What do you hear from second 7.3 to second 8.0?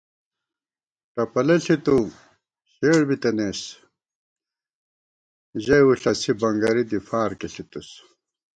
ݪِتُوس